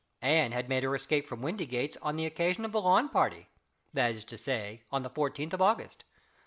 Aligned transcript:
Anne 0.23 0.51
had 0.51 0.67
made 0.67 0.81
her 0.81 0.95
escape 0.95 1.27
from 1.27 1.43
Windygates 1.43 1.95
on 2.01 2.15
the 2.15 2.25
occasion 2.25 2.65
of 2.65 2.71
the 2.71 2.81
lawn 2.81 3.07
party 3.07 3.49
that 3.93 4.15
is 4.15 4.23
to 4.25 4.35
say, 4.35 4.81
on 4.91 5.03
the 5.03 5.11
fourteenth 5.11 5.53
of 5.53 5.61
August. 5.61 6.05